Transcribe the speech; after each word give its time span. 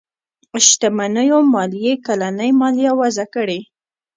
شتمنيو 0.67 1.39
ماليې 1.53 1.93
کلنۍ 2.05 2.51
ماليه 2.61 2.91
وضعه 3.01 3.25
کړي. 3.35 3.59